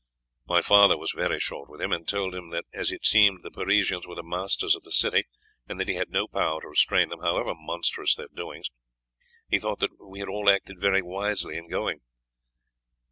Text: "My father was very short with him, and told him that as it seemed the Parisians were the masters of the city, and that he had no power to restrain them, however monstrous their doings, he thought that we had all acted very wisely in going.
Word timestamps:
"My 0.47 0.63
father 0.63 0.97
was 0.97 1.11
very 1.11 1.39
short 1.39 1.69
with 1.69 1.79
him, 1.79 1.93
and 1.93 2.07
told 2.07 2.33
him 2.33 2.49
that 2.49 2.65
as 2.73 2.91
it 2.91 3.05
seemed 3.05 3.43
the 3.43 3.51
Parisians 3.51 4.07
were 4.07 4.15
the 4.15 4.23
masters 4.23 4.75
of 4.75 4.81
the 4.81 4.91
city, 4.91 5.25
and 5.69 5.79
that 5.79 5.87
he 5.87 5.93
had 5.93 6.09
no 6.09 6.27
power 6.27 6.59
to 6.61 6.69
restrain 6.69 7.09
them, 7.09 7.19
however 7.21 7.53
monstrous 7.55 8.15
their 8.15 8.29
doings, 8.33 8.71
he 9.47 9.59
thought 9.59 9.77
that 9.77 10.03
we 10.03 10.17
had 10.17 10.27
all 10.27 10.49
acted 10.49 10.79
very 10.81 11.03
wisely 11.03 11.55
in 11.55 11.69
going. 11.69 12.01